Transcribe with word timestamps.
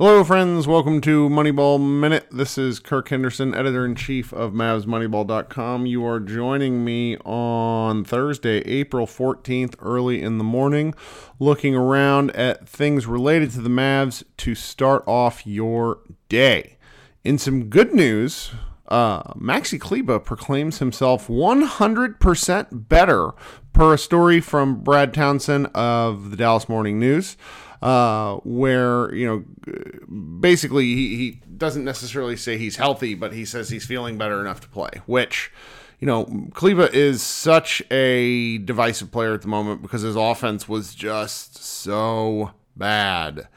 Hello, 0.00 0.22
friends. 0.22 0.68
Welcome 0.68 1.00
to 1.00 1.28
Moneyball 1.28 1.80
Minute. 1.80 2.28
This 2.30 2.56
is 2.56 2.78
Kirk 2.78 3.08
Henderson, 3.08 3.52
editor 3.52 3.84
in 3.84 3.96
chief 3.96 4.32
of 4.32 4.52
MavsMoneyball.com. 4.52 5.86
You 5.86 6.06
are 6.06 6.20
joining 6.20 6.84
me 6.84 7.16
on 7.24 8.04
Thursday, 8.04 8.58
April 8.58 9.08
14th, 9.08 9.74
early 9.80 10.22
in 10.22 10.38
the 10.38 10.44
morning, 10.44 10.94
looking 11.40 11.74
around 11.74 12.30
at 12.36 12.68
things 12.68 13.08
related 13.08 13.50
to 13.50 13.60
the 13.60 13.68
Mavs 13.68 14.22
to 14.36 14.54
start 14.54 15.02
off 15.08 15.44
your 15.44 15.98
day. 16.28 16.76
In 17.24 17.36
some 17.36 17.64
good 17.64 17.92
news, 17.92 18.52
uh, 18.86 19.34
Maxi 19.34 19.80
Kleber 19.80 20.20
proclaims 20.20 20.78
himself 20.78 21.26
100% 21.26 22.88
better, 22.88 23.32
per 23.72 23.94
a 23.94 23.98
story 23.98 24.38
from 24.38 24.80
Brad 24.84 25.12
Townsend 25.12 25.66
of 25.74 26.30
the 26.30 26.36
Dallas 26.36 26.68
Morning 26.68 27.00
News 27.00 27.36
uh, 27.82 28.36
where 28.44 29.14
you 29.14 29.26
know 29.26 30.18
basically 30.40 30.84
he, 30.84 31.16
he 31.16 31.30
doesn't 31.56 31.84
necessarily 31.84 32.36
say 32.36 32.58
he's 32.58 32.76
healthy, 32.76 33.14
but 33.14 33.32
he 33.32 33.44
says 33.44 33.68
he's 33.68 33.84
feeling 33.84 34.18
better 34.18 34.40
enough 34.40 34.60
to 34.60 34.68
play, 34.68 34.90
which. 35.06 35.52
You 36.00 36.06
know, 36.06 36.48
Kleber 36.54 36.86
is 36.86 37.22
such 37.22 37.82
a 37.90 38.58
divisive 38.58 39.10
player 39.10 39.34
at 39.34 39.42
the 39.42 39.48
moment 39.48 39.82
because 39.82 40.02
his 40.02 40.14
offense 40.14 40.68
was 40.68 40.94
just 40.94 41.56
so 41.56 42.52
bad. 42.76 43.48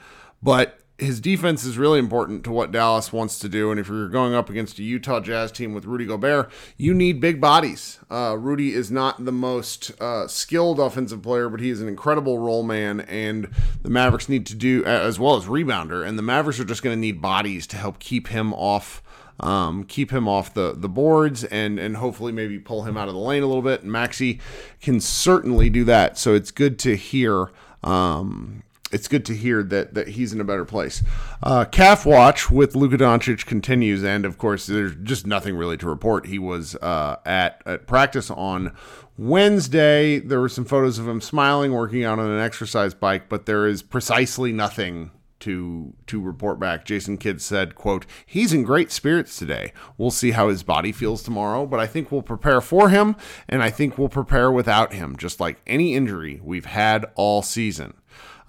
But 0.41 0.80
his 1.01 1.19
defense 1.19 1.63
is 1.63 1.79
really 1.79 1.97
important 1.97 2.43
to 2.43 2.51
what 2.51 2.71
Dallas 2.71 3.11
wants 3.11 3.39
to 3.39 3.49
do. 3.49 3.71
And 3.71 3.79
if 3.79 3.89
you're 3.89 4.07
going 4.07 4.35
up 4.35 4.51
against 4.51 4.77
a 4.77 4.83
Utah 4.83 5.19
Jazz 5.19 5.51
team 5.51 5.73
with 5.73 5.85
Rudy 5.85 6.05
Gobert, 6.05 6.51
you 6.77 6.93
need 6.93 7.19
big 7.19 7.41
bodies. 7.41 7.99
Uh, 8.09 8.37
Rudy 8.39 8.73
is 8.73 8.91
not 8.91 9.25
the 9.25 9.31
most 9.31 9.99
uh, 9.99 10.27
skilled 10.27 10.79
offensive 10.79 11.23
player, 11.23 11.49
but 11.49 11.59
he 11.59 11.71
is 11.71 11.81
an 11.81 11.87
incredible 11.87 12.37
roll 12.37 12.61
man. 12.61 13.01
And 13.01 13.49
the 13.81 13.89
Mavericks 13.89 14.29
need 14.29 14.45
to 14.45 14.55
do, 14.55 14.85
as 14.85 15.19
well 15.19 15.35
as 15.35 15.45
rebounder. 15.45 16.05
And 16.07 16.19
the 16.19 16.23
Mavericks 16.23 16.59
are 16.59 16.65
just 16.65 16.83
going 16.83 16.95
to 16.95 16.99
need 17.01 17.19
bodies 17.19 17.65
to 17.67 17.77
help 17.77 17.97
keep 17.97 18.27
him 18.27 18.53
off. 18.53 19.01
Um, 19.39 19.85
keep 19.85 20.11
him 20.11 20.27
off 20.27 20.53
the, 20.53 20.73
the 20.73 20.89
boards 20.89 21.43
and 21.45 21.79
and 21.79 21.97
hopefully 21.97 22.31
maybe 22.31 22.59
pull 22.59 22.83
him 22.83 22.95
out 22.95 23.07
of 23.07 23.15
the 23.15 23.19
lane 23.19 23.41
a 23.41 23.47
little 23.47 23.63
bit. 23.63 23.81
And 23.81 23.91
Maxi 23.91 24.39
can 24.81 24.99
certainly 24.99 25.67
do 25.67 25.83
that. 25.85 26.19
So 26.19 26.35
it's 26.35 26.51
good 26.51 26.77
to 26.79 26.95
hear 26.95 27.49
um, 27.83 28.61
it's 28.91 29.07
good 29.07 29.25
to 29.25 29.35
hear 29.35 29.63
that 29.63 29.93
that 29.93 30.09
he's 30.09 30.33
in 30.33 30.41
a 30.41 30.43
better 30.43 30.65
place. 30.65 31.03
Uh, 31.43 31.65
calf 31.65 32.05
watch 32.05 32.51
with 32.51 32.75
Luka 32.75 32.97
Doncic 32.97 33.45
continues, 33.45 34.03
and 34.03 34.25
of 34.25 34.37
course, 34.37 34.65
there's 34.65 34.95
just 35.03 35.25
nothing 35.25 35.55
really 35.55 35.77
to 35.77 35.87
report. 35.87 36.27
He 36.27 36.39
was 36.39 36.75
uh, 36.75 37.17
at 37.25 37.61
at 37.65 37.87
practice 37.87 38.29
on 38.29 38.75
Wednesday. 39.17 40.19
There 40.19 40.39
were 40.39 40.49
some 40.49 40.65
photos 40.65 40.99
of 40.99 41.07
him 41.07 41.21
smiling, 41.21 41.73
working 41.73 42.03
out 42.03 42.19
on 42.19 42.29
an 42.29 42.39
exercise 42.39 42.93
bike, 42.93 43.29
but 43.29 43.45
there 43.45 43.67
is 43.67 43.81
precisely 43.81 44.51
nothing 44.51 45.11
to 45.41 45.93
to 46.07 46.21
report 46.21 46.59
back. 46.59 46.85
Jason 46.85 47.17
Kidd 47.17 47.41
said, 47.41 47.75
quote, 47.75 48.05
he's 48.25 48.53
in 48.53 48.63
great 48.63 48.91
spirits 48.91 49.37
today. 49.37 49.73
We'll 49.97 50.11
see 50.11 50.31
how 50.31 50.49
his 50.49 50.63
body 50.63 50.91
feels 50.91 51.21
tomorrow, 51.21 51.65
but 51.65 51.79
I 51.79 51.87
think 51.87 52.11
we'll 52.11 52.21
prepare 52.21 52.61
for 52.61 52.89
him 52.89 53.15
and 53.49 53.61
I 53.61 53.69
think 53.69 53.97
we'll 53.97 54.09
prepare 54.09 54.51
without 54.51 54.93
him, 54.93 55.17
just 55.17 55.39
like 55.39 55.59
any 55.67 55.95
injury 55.95 56.39
we've 56.43 56.65
had 56.65 57.05
all 57.15 57.41
season. 57.41 57.95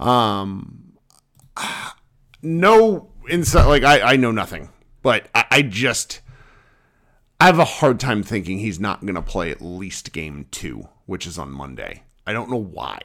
Um, 0.03 0.93
no 2.43 3.11
insight. 3.29 3.69
Like 3.69 3.85
I, 3.85 4.13
I 4.13 4.17
know 4.17 4.31
nothing, 4.31 4.71
but 5.03 5.29
I, 5.35 5.45
I 5.51 5.63
just 5.63 6.21
I 7.41 7.47
have 7.47 7.59
a 7.59 7.65
hard 7.65 7.99
time 7.99 8.23
thinking 8.23 8.59
he's 8.59 8.81
not 8.81 9.01
going 9.01 9.15
to 9.15 9.23
play 9.23 9.51
at 9.51 9.61
least 9.61 10.13
game 10.13 10.47
two, 10.51 10.89
which 11.07 11.27
is 11.27 11.39
on 11.39 11.51
Monday. 11.51 12.05
I 12.27 12.33
don't 12.33 12.51
know 12.51 12.63
why. 12.63 13.01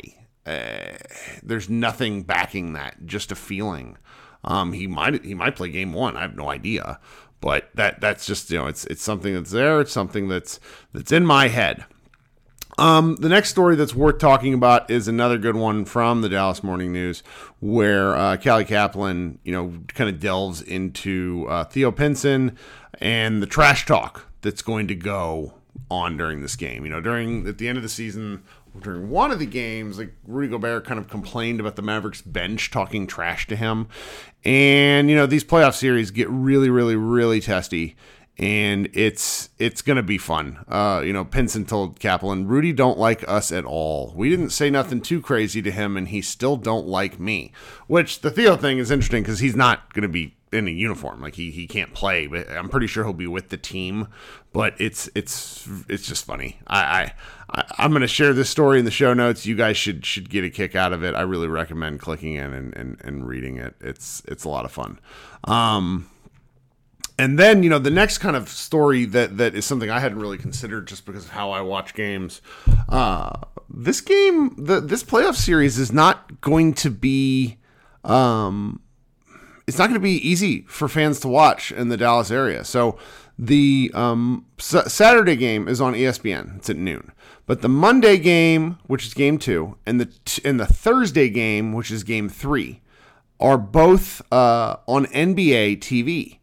Uh, 0.46 0.98
there's 1.44 1.70
nothing 1.70 2.24
backing 2.24 2.74
that. 2.74 3.06
Just 3.06 3.32
a 3.32 3.36
feeling. 3.36 3.98
Um, 4.44 4.74
he 4.74 4.88
might 4.88 5.26
he 5.26 5.34
might 5.34 5.56
play 5.56 5.70
game 5.70 5.94
one. 5.94 6.16
I 6.16 6.22
have 6.22 6.36
no 6.36 6.50
idea, 6.50 7.00
but 7.42 7.70
that 7.76 8.00
that's 8.00 8.26
just 8.26 8.50
you 8.50 8.60
know 8.60 8.68
it's 8.68 8.86
it's 8.86 9.02
something 9.02 9.34
that's 9.34 9.52
there. 9.52 9.82
It's 9.82 9.92
something 9.92 10.28
that's 10.28 10.60
that's 10.94 11.12
in 11.12 11.26
my 11.26 11.48
head. 11.48 11.86
Um, 12.78 13.16
the 13.16 13.30
next 13.30 13.50
story 13.50 13.76
that's 13.76 13.96
worth 13.96 14.20
talking 14.20 14.54
about 14.54 14.92
is 14.92 15.08
another 15.08 15.38
good 15.40 15.56
one 15.56 15.84
from 15.84 16.22
the 16.22 16.30
Dallas 16.30 16.64
Morning 16.64 16.94
News, 16.94 17.24
where 17.60 18.16
uh, 18.16 18.38
Callie 18.38 18.66
Caplan, 18.66 19.40
you 19.44 19.52
know, 19.52 19.74
kind 19.88 20.10
of 20.10 20.20
delves 20.20 20.62
into 20.62 21.48
uh, 21.50 21.64
Theo 21.64 21.92
Pinson 21.92 22.56
and 23.00 23.42
the 23.42 23.48
trash 23.48 23.86
talk 23.86 24.28
that's 24.42 24.62
going 24.62 24.88
to 24.88 24.96
go 24.96 25.56
on 25.90 26.18
during 26.18 26.42
this 26.42 26.56
game. 26.56 26.84
You 26.84 26.92
know, 26.92 27.02
during 27.02 27.48
at 27.48 27.58
the 27.58 27.68
end 27.68 27.78
of 27.78 27.84
the 27.84 27.90
season, 27.90 28.44
during 28.80 29.10
one 29.10 29.32
of 29.32 29.40
the 29.40 29.48
games, 29.48 29.98
like 29.98 30.14
Rudy 30.28 30.50
Gobert 30.50 30.86
kind 30.86 31.00
of 31.00 31.08
complained 31.08 31.60
about 31.60 31.78
the 31.78 31.82
Mavericks 31.82 32.22
bench 32.22 32.70
talking 32.70 33.08
trash 33.08 33.48
to 33.48 33.56
him, 33.56 33.88
and 34.46 35.10
you 35.10 35.16
know 35.16 35.26
these 35.26 35.44
playoff 35.44 35.74
series 35.74 36.12
get 36.12 36.30
really, 36.30 36.70
really, 36.70 36.96
really 36.96 37.42
testy 37.42 37.96
and 38.40 38.88
it's 38.94 39.50
it's 39.58 39.82
gonna 39.82 40.04
be 40.04 40.18
fun. 40.18 40.64
Uh, 40.68 41.02
you 41.04 41.12
know, 41.12 41.26
Pinson 41.26 41.66
told 41.66 42.00
Caplan, 42.00 42.48
Rudy 42.48 42.72
don't 42.72 42.98
like 42.98 43.28
us 43.28 43.52
at 43.52 43.66
all. 43.66 44.14
We 44.16 44.30
didn't 44.30 44.52
say 44.52 44.70
nothing 44.70 45.02
too 45.02 45.22
crazy 45.22 45.62
to 45.64 45.72
him, 45.72 45.98
and 45.98 46.10
he 46.10 46.22
still 46.22 46.56
don't 46.56 46.88
like 46.88 47.20
me. 47.20 47.52
Which 47.88 48.22
the 48.22 48.32
Theo 48.32 48.56
thing 48.56 48.78
is 48.78 48.92
interesting 48.92 49.24
because 49.24 49.40
he's 49.40 49.56
not 49.56 49.94
gonna 49.94 50.08
be 50.08 50.36
in 50.52 50.68
a 50.68 50.72
uniform, 50.72 51.22
like 51.22 51.36
he 51.36 51.52
he 51.52 51.68
can't 51.68 51.94
play, 51.94 52.28
but 52.28 52.50
I'm 52.50 52.70
pretty 52.70 52.88
sure 52.88 53.04
he'll 53.04 53.14
be 53.14 53.28
with 53.28 53.50
the 53.50 53.58
team. 53.58 54.08
But 54.54 54.80
it's 54.80 55.10
it's 55.16 55.68
it's 55.90 56.08
just 56.08 56.26
funny. 56.26 56.60
I, 56.68 57.12
I 57.50 57.64
I'm 57.78 57.92
gonna 57.92 58.08
share 58.08 58.34
this 58.34 58.50
story 58.50 58.78
in 58.78 58.86
the 58.86 58.92
show 58.92 59.14
notes. 59.14 59.48
You 59.48 59.56
guys 59.56 59.78
should 59.78 60.06
should 60.06 60.30
get 60.30 60.44
a 60.44 60.50
kick 60.52 60.76
out 60.76 60.94
of 60.94 61.04
it. 61.04 61.16
I 61.16 61.22
really 61.22 61.48
recommend 61.48 62.00
clicking 62.00 62.36
in 62.36 62.54
and 62.54 62.76
and, 62.76 62.98
and 63.02 63.28
reading 63.28 63.58
it. 63.58 63.76
It's 63.82 64.22
it's 64.28 64.44
a 64.44 64.50
lot 64.50 64.64
of 64.64 64.72
fun. 64.72 65.00
Um, 65.44 66.10
and 67.20 67.38
then 67.40 67.64
you 67.64 67.70
know 67.70 67.80
the 67.80 67.90
next 67.92 68.20
kind 68.20 68.36
of 68.36 68.50
story 68.50 69.06
that 69.06 69.38
that 69.38 69.56
is 69.56 69.66
something 69.66 69.90
I 69.90 70.00
hadn't 70.00 70.20
really 70.20 70.38
considered 70.38 70.88
just 70.88 71.06
because 71.06 71.26
of 71.26 71.32
how 71.32 71.52
I 71.52 71.62
watch 71.62 71.94
games. 71.94 72.42
Uh, 72.90 73.40
this 73.70 74.02
game, 74.02 74.56
the 74.58 74.80
this 74.80 75.04
playoff 75.04 75.36
series 75.36 75.78
is 75.78 75.92
not 75.92 76.42
going 76.42 76.74
to 76.76 76.90
be. 76.90 77.58
Um, 78.04 78.82
it's 79.68 79.78
not 79.78 79.88
going 79.88 80.00
to 80.00 80.04
be 80.04 80.16
easy 80.28 80.62
for 80.62 80.88
fans 80.88 81.20
to 81.22 81.28
watch 81.28 81.74
in 81.74 81.90
the 81.90 81.98
Dallas 81.98 82.32
area. 82.32 82.64
So 82.64 82.98
the 83.38 83.92
um, 83.94 84.46
S- 84.58 84.94
Saturday 84.94 85.36
game 85.36 85.68
is 85.68 85.82
on 85.82 85.94
ESPN. 85.94 86.58
It's 86.58 86.70
at 86.70 86.78
noon. 86.78 87.12
But 87.46 87.62
the 87.62 87.70
Monday 87.70 88.18
game, 88.18 88.78
which 88.88 89.06
is 89.06 89.14
game 89.14 89.38
two, 89.38 89.78
and 89.86 90.00
the 90.00 90.10
t- 90.26 90.42
and 90.46 90.60
the 90.60 90.66
Thursday 90.66 91.30
game, 91.30 91.74
which 91.74 91.92
is 91.92 92.04
game 92.04 92.30
three, 92.30 92.82
are 93.40 93.58
both 93.58 94.22
uh, 94.32 94.78
on 94.88 95.06
NBA 95.08 95.80
TV, 95.80 96.40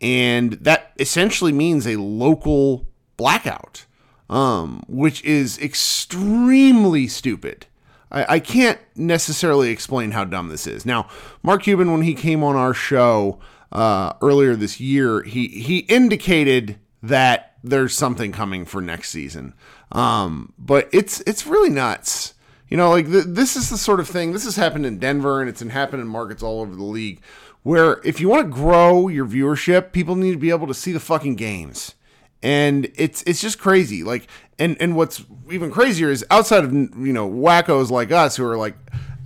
and 0.00 0.52
that 0.54 0.92
essentially 0.98 1.52
means 1.52 1.86
a 1.86 1.96
local 1.96 2.86
blackout, 3.16 3.86
um, 4.28 4.84
which 4.88 5.22
is 5.24 5.58
extremely 5.58 7.08
stupid. 7.08 7.66
I, 8.10 8.34
I 8.34 8.40
can't 8.40 8.78
necessarily 8.94 9.70
explain 9.70 10.12
how 10.12 10.24
dumb 10.24 10.48
this 10.48 10.66
is. 10.66 10.86
Now, 10.86 11.08
Mark 11.42 11.62
Cuban, 11.62 11.90
when 11.90 12.02
he 12.02 12.14
came 12.14 12.42
on 12.44 12.56
our 12.56 12.74
show 12.74 13.38
uh, 13.72 14.12
earlier 14.22 14.56
this 14.56 14.80
year, 14.80 15.22
he 15.22 15.48
he 15.48 15.78
indicated 15.80 16.78
that 17.02 17.54
there's 17.62 17.94
something 17.94 18.32
coming 18.32 18.64
for 18.64 18.80
next 18.80 19.10
season. 19.10 19.54
Um, 19.92 20.52
but 20.58 20.88
it's 20.92 21.20
it's 21.22 21.46
really 21.46 21.70
nuts. 21.70 22.34
You 22.68 22.76
know, 22.76 22.90
like 22.90 23.06
th- 23.06 23.26
this 23.28 23.56
is 23.56 23.70
the 23.70 23.78
sort 23.78 24.00
of 24.00 24.08
thing. 24.08 24.32
This 24.32 24.44
has 24.44 24.56
happened 24.56 24.86
in 24.86 24.98
Denver, 24.98 25.40
and 25.40 25.48
it's 25.48 25.60
happened 25.60 26.02
in 26.02 26.08
markets 26.08 26.42
all 26.42 26.60
over 26.60 26.74
the 26.74 26.84
league. 26.84 27.20
Where 27.66 28.00
if 28.04 28.20
you 28.20 28.28
want 28.28 28.46
to 28.46 28.48
grow 28.48 29.08
your 29.08 29.26
viewership, 29.26 29.90
people 29.90 30.14
need 30.14 30.30
to 30.30 30.38
be 30.38 30.50
able 30.50 30.68
to 30.68 30.72
see 30.72 30.92
the 30.92 31.00
fucking 31.00 31.34
games. 31.34 31.96
And 32.40 32.92
it's 32.94 33.24
it's 33.24 33.40
just 33.40 33.58
crazy 33.58 34.04
like 34.04 34.28
and 34.56 34.76
and 34.78 34.94
what's 34.94 35.24
even 35.50 35.72
crazier 35.72 36.08
is 36.08 36.24
outside 36.30 36.62
of 36.62 36.72
you 36.72 37.12
know 37.12 37.28
wackos 37.28 37.90
like 37.90 38.12
us 38.12 38.36
who 38.36 38.46
are 38.46 38.56
like 38.56 38.76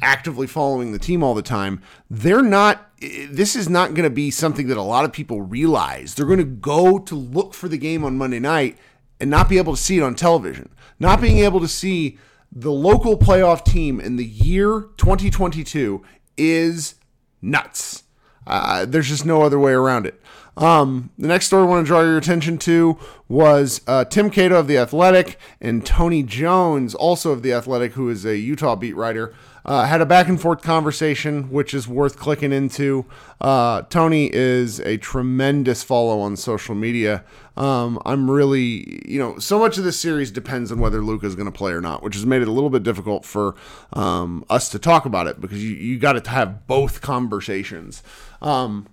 actively 0.00 0.46
following 0.46 0.92
the 0.92 0.98
team 0.98 1.22
all 1.22 1.34
the 1.34 1.42
time 1.42 1.82
they're 2.08 2.40
not 2.40 2.90
this 2.98 3.54
is 3.54 3.68
not 3.68 3.90
going 3.90 4.04
to 4.04 4.14
be 4.14 4.30
something 4.30 4.68
that 4.68 4.78
a 4.78 4.82
lot 4.82 5.04
of 5.04 5.12
people 5.12 5.42
realize. 5.42 6.14
They're 6.14 6.24
going 6.24 6.38
to 6.38 6.44
go 6.44 6.98
to 6.98 7.14
look 7.14 7.52
for 7.52 7.68
the 7.68 7.76
game 7.76 8.04
on 8.04 8.16
monday 8.16 8.40
night 8.40 8.78
and 9.20 9.28
not 9.28 9.50
be 9.50 9.58
able 9.58 9.76
to 9.76 9.82
see 9.82 9.98
it 9.98 10.02
on 10.02 10.14
television. 10.14 10.70
Not 10.98 11.20
being 11.20 11.40
able 11.40 11.60
to 11.60 11.68
see 11.68 12.16
the 12.50 12.72
local 12.72 13.18
playoff 13.18 13.66
team 13.66 14.00
in 14.00 14.16
the 14.16 14.24
year 14.24 14.88
2022 14.96 16.02
is 16.38 16.94
nuts 17.42 18.04
uh, 18.46 18.84
there's 18.84 19.08
just 19.08 19.26
no 19.26 19.42
other 19.42 19.58
way 19.58 19.72
around 19.72 20.06
it. 20.06 20.20
Um, 20.56 21.10
the 21.18 21.28
next 21.28 21.46
story 21.46 21.62
I 21.62 21.66
want 21.66 21.86
to 21.86 21.88
draw 21.88 22.00
your 22.00 22.18
attention 22.18 22.58
to 22.58 22.98
was 23.28 23.80
uh, 23.86 24.04
Tim 24.04 24.30
Cato 24.30 24.56
of 24.56 24.66
The 24.66 24.78
Athletic 24.78 25.38
and 25.60 25.86
Tony 25.86 26.22
Jones, 26.22 26.94
also 26.94 27.30
of 27.30 27.42
The 27.42 27.52
Athletic, 27.52 27.92
who 27.92 28.08
is 28.10 28.26
a 28.26 28.36
Utah 28.36 28.76
beat 28.76 28.96
writer, 28.96 29.32
uh, 29.64 29.84
had 29.84 30.00
a 30.00 30.06
back 30.06 30.28
and 30.28 30.40
forth 30.40 30.62
conversation, 30.62 31.50
which 31.50 31.74
is 31.74 31.86
worth 31.86 32.18
clicking 32.18 32.52
into. 32.52 33.06
Uh, 33.40 33.82
Tony 33.82 34.30
is 34.32 34.80
a 34.80 34.96
tremendous 34.98 35.82
follow 35.82 36.20
on 36.20 36.36
social 36.36 36.74
media. 36.74 37.24
Um, 37.56 38.00
I'm 38.04 38.30
really, 38.30 39.02
you 39.06 39.18
know, 39.18 39.38
so 39.38 39.58
much 39.58 39.76
of 39.78 39.84
this 39.84 39.98
series 39.98 40.30
depends 40.30 40.72
on 40.72 40.78
whether 40.78 41.02
Luka 41.02 41.26
is 41.26 41.34
going 41.34 41.50
to 41.50 41.56
play 41.56 41.72
or 41.72 41.80
not, 41.80 42.02
which 42.02 42.14
has 42.14 42.24
made 42.24 42.42
it 42.42 42.48
a 42.48 42.52
little 42.52 42.70
bit 42.70 42.82
difficult 42.82 43.24
for 43.24 43.54
um, 43.92 44.44
us 44.48 44.68
to 44.70 44.78
talk 44.78 45.04
about 45.04 45.26
it 45.26 45.40
because 45.40 45.62
you, 45.62 45.70
you 45.70 45.98
got 45.98 46.22
to 46.22 46.30
have 46.30 46.66
both 46.66 47.00
conversations. 47.00 48.02
Um, 48.40 48.86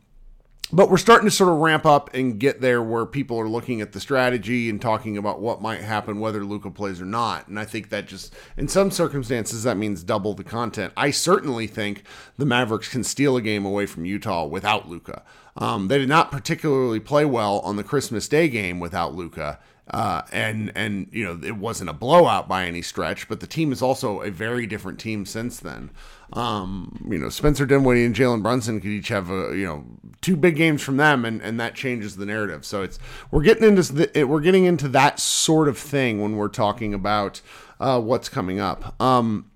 but 0.72 0.90
we're 0.90 0.98
starting 0.98 1.28
to 1.30 1.36
sort 1.36 1.50
of 1.50 1.58
ramp 1.58 1.86
up 1.86 2.14
and 2.14 2.40
get 2.40 2.60
there 2.60 2.82
where 2.82 3.06
people 3.06 3.40
are 3.40 3.48
looking 3.48 3.80
at 3.80 3.94
the 3.94 4.00
strategy 4.00 4.70
and 4.70 4.82
talking 4.82 5.18
about 5.18 5.40
what 5.40 5.62
might 5.62 5.82
happen 5.82 6.20
whether 6.20 6.44
Luka 6.44 6.70
plays 6.70 7.00
or 7.00 7.06
not. 7.06 7.48
And 7.48 7.58
I 7.60 7.66
think 7.66 7.90
that 7.90 8.08
just 8.08 8.34
in 8.58 8.68
some 8.68 8.92
circumstances 8.92 9.64
that 9.64 9.78
means 9.78 10.04
double 10.04 10.34
the 10.34 10.44
content. 10.44 10.92
I 10.98 11.12
certainly 11.12 11.68
think 11.68 12.04
the 12.38 12.46
Mavericks 12.46 12.90
can 12.90 13.04
steal 13.04 13.38
a 13.38 13.42
game 13.42 13.66
away 13.66 13.86
from 13.86 14.06
Utah 14.06 14.46
without 14.46 14.90
Luka. 14.90 15.24
Um, 15.58 15.88
they 15.88 15.98
did 15.98 16.10
not 16.10 16.32
particularly 16.32 17.00
play 17.00 17.26
well 17.26 17.60
on 17.60 17.76
the 17.76 17.84
Christmas 17.84 18.28
Day 18.28 18.48
game 18.48 18.80
without 18.80 19.16
Luka. 19.16 19.60
Uh, 19.90 20.22
and 20.34 20.70
and 20.76 21.08
you 21.12 21.24
know 21.24 21.40
it 21.48 21.56
wasn't 21.56 21.90
a 21.90 21.94
blowout 21.94 22.46
by 22.46 22.66
any 22.66 22.82
stretch, 22.82 23.30
but 23.30 23.40
the 23.40 23.48
team 23.48 23.72
is 23.72 23.82
also 23.82 24.22
a 24.22 24.30
very 24.30 24.68
different 24.68 25.00
team 25.00 25.26
since 25.26 25.62
then. 25.62 25.90
Um, 26.34 27.08
you 27.10 27.18
know, 27.18 27.30
Spencer 27.30 27.66
Dinwiddie 27.66 28.04
and 28.04 28.14
Jalen 28.14 28.44
Brunson 28.44 28.82
could 28.82 28.90
each 28.90 29.08
have 29.08 29.30
a 29.30 29.56
you 29.56 29.66
know 29.66 29.86
two 30.20 30.36
big 30.36 30.58
games 30.58 30.82
from 30.82 30.98
them, 30.98 31.24
and, 31.24 31.42
and 31.42 31.58
that 31.62 31.74
changes 31.74 32.18
the 32.18 32.26
narrative. 32.26 32.66
So 32.66 32.82
it's 32.82 33.00
we're 33.32 33.44
getting 33.44 33.64
into 33.64 33.94
the, 33.94 34.24
we're 34.26 34.42
getting 34.42 34.66
into 34.66 34.90
that 34.90 35.22
sort 35.22 35.70
of 35.70 35.78
thing 35.78 36.22
when 36.22 36.36
we're 36.36 36.50
talking 36.50 36.94
about 36.94 37.40
uh, 37.80 38.02
what's 38.02 38.28
coming 38.28 38.60
up. 38.60 39.02
Um, 39.02 39.50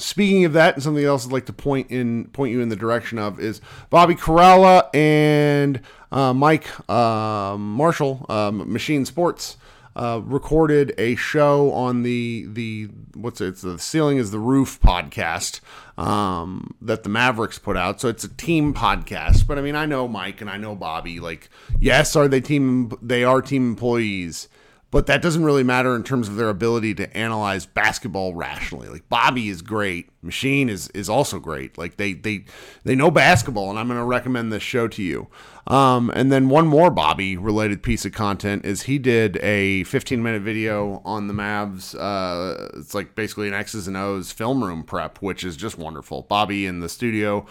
speaking 0.00 0.44
of 0.44 0.52
that, 0.54 0.74
and 0.74 0.82
something 0.82 1.04
else 1.04 1.26
I'd 1.26 1.32
like 1.32 1.46
to 1.46 1.52
point 1.52 1.90
in 1.90 2.26
point 2.26 2.52
you 2.52 2.60
in 2.60 2.68
the 2.68 2.76
direction 2.76 3.18
of 3.18 3.38
is 3.38 3.60
Bobby 3.90 4.14
Karalla 4.14 4.94
and 4.94 5.80
uh, 6.10 6.32
Mike 6.32 6.68
uh, 6.90 7.56
Marshall, 7.58 8.26
um, 8.28 8.72
Machine 8.72 9.04
Sports. 9.04 9.56
Uh, 9.96 10.20
recorded 10.24 10.94
a 10.98 11.16
show 11.16 11.72
on 11.72 12.04
the 12.04 12.46
the 12.48 12.88
what's 13.14 13.40
it? 13.40 13.48
It's 13.48 13.62
the 13.62 13.76
ceiling 13.76 14.18
is 14.18 14.30
the 14.30 14.38
roof 14.38 14.80
podcast 14.80 15.60
um, 15.98 16.76
that 16.80 17.02
the 17.02 17.08
Mavericks 17.08 17.58
put 17.58 17.76
out. 17.76 18.00
So 18.00 18.08
it's 18.08 18.22
a 18.22 18.28
team 18.28 18.72
podcast. 18.72 19.48
But 19.48 19.58
I 19.58 19.62
mean, 19.62 19.74
I 19.74 19.86
know 19.86 20.06
Mike 20.06 20.40
and 20.40 20.48
I 20.48 20.58
know 20.58 20.76
Bobby. 20.76 21.18
Like, 21.18 21.50
yes, 21.80 22.14
are 22.14 22.28
they 22.28 22.40
team? 22.40 22.92
They 23.02 23.24
are 23.24 23.42
team 23.42 23.68
employees 23.70 24.48
but 24.90 25.06
that 25.06 25.22
doesn't 25.22 25.44
really 25.44 25.62
matter 25.62 25.94
in 25.94 26.02
terms 26.02 26.28
of 26.28 26.36
their 26.36 26.48
ability 26.48 26.94
to 26.94 27.16
analyze 27.16 27.66
basketball 27.66 28.34
rationally. 28.34 28.88
Like 28.88 29.08
Bobby 29.08 29.48
is 29.48 29.62
great, 29.62 30.10
Machine 30.22 30.68
is 30.68 30.88
is 30.88 31.08
also 31.08 31.38
great. 31.38 31.78
Like 31.78 31.96
they 31.96 32.12
they 32.12 32.44
they 32.84 32.94
know 32.94 33.10
basketball, 33.10 33.70
and 33.70 33.78
I'm 33.78 33.86
going 33.88 33.98
to 33.98 34.04
recommend 34.04 34.52
this 34.52 34.62
show 34.62 34.88
to 34.88 35.02
you. 35.02 35.28
Um, 35.66 36.10
and 36.14 36.32
then 36.32 36.48
one 36.48 36.66
more 36.66 36.90
Bobby 36.90 37.36
related 37.36 37.82
piece 37.82 38.04
of 38.04 38.12
content 38.12 38.64
is 38.64 38.82
he 38.82 38.98
did 38.98 39.36
a 39.38 39.84
15 39.84 40.22
minute 40.22 40.42
video 40.42 41.02
on 41.04 41.28
the 41.28 41.34
Mavs. 41.34 41.94
Uh, 41.94 42.68
it's 42.78 42.94
like 42.94 43.14
basically 43.14 43.48
an 43.48 43.54
X's 43.54 43.86
and 43.86 43.96
O's 43.96 44.32
film 44.32 44.64
room 44.64 44.82
prep, 44.82 45.18
which 45.18 45.44
is 45.44 45.56
just 45.56 45.78
wonderful. 45.78 46.22
Bobby 46.22 46.66
in 46.66 46.80
the 46.80 46.88
studio 46.88 47.46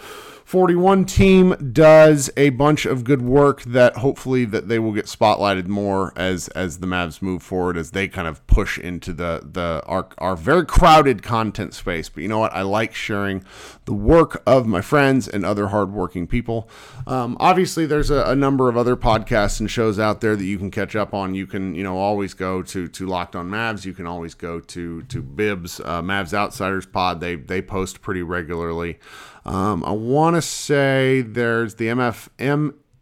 41 0.50 1.04
team 1.04 1.54
does 1.72 2.28
a 2.36 2.50
bunch 2.50 2.84
of 2.84 3.04
good 3.04 3.22
work 3.22 3.62
that 3.62 3.98
hopefully 3.98 4.44
that 4.46 4.66
they 4.66 4.80
will 4.80 4.90
get 4.90 5.04
spotlighted 5.04 5.68
more 5.68 6.12
as 6.16 6.48
as 6.48 6.78
the 6.78 6.88
Mavs 6.88 7.22
move 7.22 7.40
forward 7.40 7.76
as 7.76 7.92
they 7.92 8.08
kind 8.08 8.26
of 8.26 8.44
push 8.48 8.76
into 8.76 9.12
the 9.12 9.48
the 9.48 9.80
our, 9.86 10.08
our 10.18 10.34
very 10.34 10.66
crowded 10.66 11.22
content 11.22 11.72
space. 11.72 12.08
But 12.08 12.24
you 12.24 12.28
know 12.28 12.40
what? 12.40 12.52
I 12.52 12.62
like 12.62 12.96
sharing 12.96 13.44
the 13.84 13.92
work 13.92 14.42
of 14.44 14.66
my 14.66 14.80
friends 14.80 15.28
and 15.28 15.46
other 15.46 15.68
hardworking 15.68 16.26
people. 16.26 16.68
Um, 17.06 17.36
obviously, 17.38 17.86
there's 17.86 17.99
a, 18.08 18.24
a, 18.24 18.34
number 18.34 18.70
of 18.70 18.78
other 18.78 18.96
podcasts 18.96 19.60
and 19.60 19.70
shows 19.70 19.98
out 19.98 20.22
there 20.22 20.34
that 20.34 20.44
you 20.44 20.56
can 20.56 20.70
catch 20.70 20.96
up 20.96 21.12
on. 21.12 21.34
You 21.34 21.46
can, 21.46 21.74
you 21.74 21.82
know, 21.82 21.98
always 21.98 22.32
go 22.32 22.62
to 22.62 22.88
to 22.88 23.06
Locked 23.06 23.36
On 23.36 23.50
Mavs. 23.50 23.84
You 23.84 23.92
can 23.92 24.06
always 24.06 24.32
go 24.32 24.60
to 24.60 25.02
to 25.02 25.22
Bibs 25.22 25.80
uh, 25.80 26.00
Mavs 26.00 26.32
Outsiders 26.32 26.86
Pod. 26.86 27.20
They 27.20 27.34
they 27.34 27.60
post 27.60 28.00
pretty 28.00 28.22
regularly. 28.22 28.98
Um, 29.44 29.84
I 29.84 29.92
want 29.92 30.36
to 30.36 30.42
say 30.42 31.20
there's 31.20 31.74
the 31.74 31.88
MF 31.88 32.28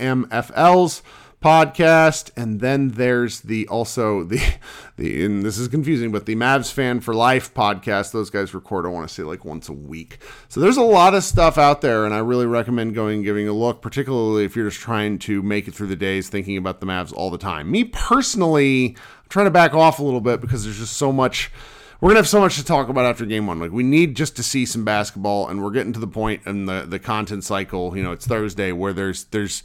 MMFLs 0.01 1.03
podcast, 1.41 2.31
and 2.37 2.61
then 2.61 2.89
there's 2.91 3.41
the 3.41 3.67
also 3.69 4.25
the 4.25 4.41
the 4.97 5.25
and 5.25 5.45
this 5.45 5.59
is 5.59 5.69
confusing, 5.69 6.11
but 6.11 6.27
the 6.27 6.35
Mavs 6.35 6.73
fan 6.73 7.01
for 7.01 7.15
life 7.15 7.53
podcast. 7.55 8.13
Those 8.13 8.31
guys 8.31 8.55
record, 8.55 8.87
I 8.87 8.89
want 8.89 9.09
to 9.09 9.15
say 9.15 9.23
like 9.23 9.45
once 9.45 9.69
a 9.69 9.73
week. 9.73 10.19
So 10.49 10.61
there's 10.61 10.77
a 10.77 10.83
lot 10.83 11.15
of 11.15 11.25
stuff 11.25 11.59
out 11.59 11.81
there, 11.81 12.05
and 12.05 12.15
I 12.15 12.19
really 12.19 12.47
recommend 12.47 12.95
going 12.95 13.17
and 13.17 13.25
giving 13.25 13.49
a 13.49 13.53
look, 13.53 13.83
particularly 13.83 14.45
if 14.45 14.57
you're 14.57 14.69
just 14.69 14.81
trying 14.81 15.19
to 15.21 15.43
make 15.43 15.69
it 15.69 15.75
through 15.75 15.89
the 15.89 15.97
days 15.97 16.29
thinking 16.29 16.57
about 16.57 16.81
the 16.81 16.87
Mavs 16.87 17.13
all 17.13 17.31
the 17.31 17.39
time. 17.39 17.71
Me 17.71 17.85
personally, 17.85 18.97
I'm 18.97 19.29
trying 19.29 19.47
to 19.47 19.51
back 19.51 19.75
off 19.75 19.99
a 19.99 20.03
little 20.03 20.21
bit 20.21 20.41
because 20.41 20.65
there's 20.65 20.79
just 20.79 20.97
so 20.97 21.13
much 21.13 21.51
we're 22.01 22.11
gonna 22.11 22.21
have 22.21 22.29
so 22.29 22.41
much 22.41 22.57
to 22.57 22.65
talk 22.65 22.89
about 22.89 23.07
after 23.07 23.27
game 23.27 23.47
one. 23.47 23.59
Like 23.59 23.73
we 23.73 23.83
need 23.83 24.15
just 24.15 24.37
to 24.37 24.43
see 24.43 24.65
some 24.65 24.85
basketball, 24.85 25.49
and 25.49 25.63
we're 25.63 25.73
getting 25.73 25.93
to 25.95 26.01
the 26.01 26.07
point 26.07 26.43
in 26.47 26.67
the 26.67 26.85
the 26.89 26.99
content 26.99 27.45
cycle. 27.45 27.97
You 27.97 28.03
know, 28.03 28.13
it's 28.13 28.27
Thursday 28.27 28.71
where 28.73 28.93
there's 28.93 29.25
there's 29.25 29.65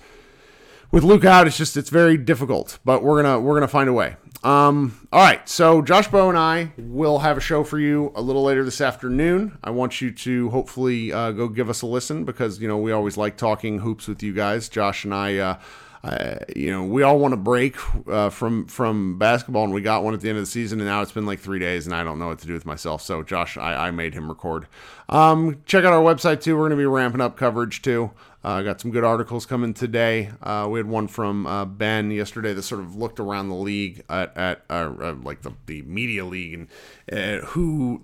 with 0.94 1.04
Luke 1.04 1.26
out, 1.26 1.48
it's 1.48 1.58
just 1.58 1.76
it's 1.76 1.90
very 1.90 2.18
difficult, 2.18 2.78
but 2.86 3.04
we're 3.04 3.22
gonna 3.22 3.40
we're 3.40 3.56
gonna 3.56 3.68
find 3.68 3.90
a 3.90 3.94
way. 3.94 4.16
Um, 4.44 5.08
all 5.12 5.22
right, 5.22 5.48
so 5.50 5.82
Josh 5.82 6.08
Bowe 6.08 6.30
and 6.30 6.38
I 6.38 6.72
will 6.78 7.20
have 7.20 7.36
a 7.36 7.42
show 7.42 7.64
for 7.64 7.80
you 7.80 8.12
a 8.14 8.22
little 8.22 8.44
later 8.44 8.64
this 8.64 8.80
afternoon. 8.80 9.58
I 9.64 9.72
want 9.72 10.02
you 10.02 10.12
to 10.12 10.52
hopefully 10.52 11.12
uh, 11.12 11.32
go 11.32 11.48
give 11.48 11.68
us 11.68 11.82
a 11.82 11.88
listen 11.88 12.26
because 12.26 12.62
you 12.62 12.68
know 12.68 12.78
we 12.78 12.92
always 12.92 13.18
like 13.18 13.38
talking 13.38 13.80
hoops 13.80 14.08
with 14.08 14.22
you 14.22 14.34
guys. 14.34 14.70
Josh 14.70 15.04
and 15.04 15.14
I. 15.14 15.38
Uh, 15.38 15.60
uh, 16.04 16.36
you 16.54 16.70
know, 16.70 16.84
we 16.84 17.02
all 17.02 17.18
want 17.18 17.34
a 17.34 17.38
break 17.38 17.78
uh, 18.10 18.30
from 18.30 18.68
from 18.68 19.18
basketball, 19.18 19.64
and 19.64 19.74
we 19.74 19.82
got 19.82 20.04
one 20.04 20.14
at 20.14 20.20
the 20.20 20.28
end 20.28 20.38
of 20.38 20.42
the 20.42 20.52
season, 20.52 20.82
and 20.82 20.88
now 20.90 21.02
it's 21.02 21.14
been 21.14 21.26
like 21.26 21.40
three 21.40 21.60
days, 21.60 21.86
and 21.86 21.96
I 21.96 22.04
don't 22.04 22.20
know 22.20 22.28
what 22.28 22.40
to 22.40 22.48
do 22.48 22.52
with 22.52 22.66
myself. 22.66 23.02
So, 23.02 23.24
Josh, 23.24 23.56
I, 23.56 23.88
I 23.88 23.92
made 23.92 24.14
him 24.14 24.28
record. 24.28 24.68
Um, 25.08 25.62
check 25.66 25.86
out 25.86 25.94
our 25.94 26.02
website 26.02 26.42
too. 26.42 26.58
We're 26.58 26.68
to 26.68 26.76
be 26.76 26.86
ramping 26.86 27.22
up 27.22 27.38
coverage 27.38 27.82
too. 27.82 28.12
Uh, 28.44 28.62
got 28.62 28.82
some 28.82 28.92
good 28.92 29.06
articles 29.06 29.46
coming 29.46 29.74
today. 29.74 30.30
Uh, 30.42 30.68
we 30.70 30.78
had 30.78 30.86
one 30.86 31.08
from 31.08 31.48
uh, 31.48 31.64
Ben 31.64 32.12
yesterday 32.12 32.54
that 32.54 32.64
sort 32.64 32.82
of 32.82 32.96
looked 32.96 33.20
around 33.20 33.48
the 33.48 33.56
league 33.56 34.04
at, 34.10 34.36
at 34.36 34.64
uh, 34.70 34.92
uh, 35.00 35.16
like 35.24 35.44
the, 35.44 35.54
the 35.66 35.82
media 35.84 36.26
league 36.26 36.54
and 36.54 36.68
uh, 37.12 37.46
who 37.48 38.04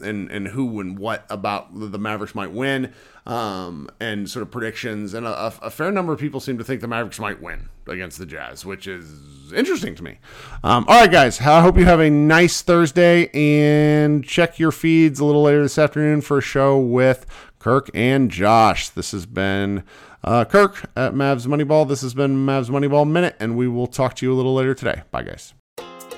and 0.00 0.30
and 0.30 0.48
who 0.48 0.78
and 0.80 0.96
what 0.96 1.26
about 1.28 1.68
the 1.72 1.98
Mavericks 1.98 2.36
might 2.36 2.52
win 2.52 2.92
um, 3.26 3.90
and 4.00 4.28
sort 4.30 4.42
of 4.42 4.50
predictions. 4.50 5.12
And 5.12 5.26
a, 5.26 5.52
a, 5.60 5.70
fair 5.70 5.92
number 5.92 6.12
of 6.12 6.18
people 6.18 6.40
seem 6.40 6.56
to 6.58 6.64
think 6.64 6.80
the 6.80 6.88
Mavericks 6.88 7.18
might 7.18 7.42
win 7.42 7.68
against 7.86 8.18
the 8.18 8.26
Jazz, 8.26 8.64
which 8.64 8.86
is 8.86 9.52
interesting 9.52 9.94
to 9.96 10.02
me. 10.02 10.18
Um, 10.64 10.84
all 10.88 11.00
right, 11.00 11.10
guys, 11.10 11.40
I 11.40 11.60
hope 11.60 11.76
you 11.76 11.84
have 11.84 12.00
a 12.00 12.10
nice 12.10 12.62
Thursday 12.62 13.28
and 13.34 14.24
check 14.24 14.58
your 14.58 14.72
feeds 14.72 15.20
a 15.20 15.24
little 15.24 15.42
later 15.42 15.62
this 15.62 15.78
afternoon 15.78 16.22
for 16.22 16.38
a 16.38 16.42
show 16.42 16.78
with 16.78 17.26
Kirk 17.68 17.90
and 17.92 18.30
Josh. 18.30 18.88
This 18.88 19.12
has 19.12 19.26
been 19.26 19.84
uh, 20.24 20.46
Kirk 20.46 20.88
at 20.96 21.12
Mavs 21.12 21.46
Moneyball. 21.46 21.86
This 21.86 22.00
has 22.00 22.14
been 22.14 22.46
Mavs 22.46 22.70
Moneyball 22.70 23.06
Minute, 23.06 23.36
and 23.38 23.58
we 23.58 23.68
will 23.68 23.86
talk 23.86 24.14
to 24.16 24.24
you 24.24 24.32
a 24.32 24.36
little 24.36 24.54
later 24.54 24.72
today. 24.72 25.02
Bye, 25.10 25.24
guys. 25.24 25.52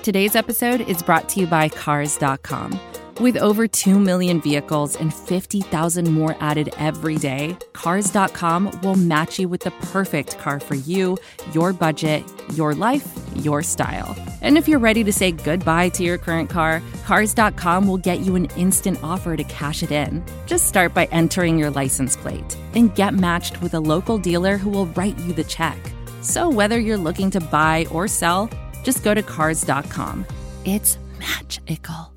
Today's 0.01 0.37
episode 0.37 0.79
is 0.79 1.03
brought 1.03 1.27
to 1.27 1.41
you 1.41 1.47
by 1.47 1.67
Cars.com. 1.67 2.79
With 3.19 3.35
over 3.35 3.67
2 3.67 3.99
million 3.99 4.39
vehicles 4.39 4.95
and 4.95 5.13
50,000 5.13 6.13
more 6.13 6.37
added 6.39 6.73
every 6.77 7.17
day, 7.17 7.57
Cars.com 7.73 8.79
will 8.81 8.95
match 8.95 9.37
you 9.37 9.49
with 9.49 9.59
the 9.59 9.71
perfect 9.91 10.39
car 10.39 10.61
for 10.61 10.75
you, 10.75 11.17
your 11.51 11.73
budget, 11.73 12.23
your 12.53 12.73
life, 12.73 13.05
your 13.35 13.61
style. 13.61 14.15
And 14.41 14.57
if 14.57 14.67
you're 14.67 14.79
ready 14.79 15.03
to 15.03 15.13
say 15.13 15.31
goodbye 15.31 15.89
to 15.89 16.03
your 16.03 16.17
current 16.17 16.49
car, 16.49 16.81
Cars.com 17.05 17.87
will 17.87 17.97
get 17.97 18.21
you 18.21 18.35
an 18.35 18.45
instant 18.57 18.99
offer 19.03 19.37
to 19.37 19.43
cash 19.43 19.83
it 19.83 19.91
in. 19.91 20.23
Just 20.45 20.67
start 20.67 20.93
by 20.93 21.05
entering 21.05 21.59
your 21.59 21.69
license 21.69 22.15
plate 22.17 22.57
and 22.73 22.93
get 22.95 23.13
matched 23.13 23.61
with 23.61 23.73
a 23.73 23.79
local 23.79 24.17
dealer 24.17 24.57
who 24.57 24.69
will 24.69 24.87
write 24.87 25.17
you 25.19 25.33
the 25.33 25.43
check. 25.43 25.77
So 26.21 26.49
whether 26.49 26.79
you're 26.79 26.97
looking 26.97 27.31
to 27.31 27.39
buy 27.39 27.85
or 27.91 28.07
sell, 28.07 28.49
just 28.83 29.03
go 29.03 29.13
to 29.13 29.21
Cars.com. 29.23 30.25
It's 30.65 30.97
magical. 31.19 32.11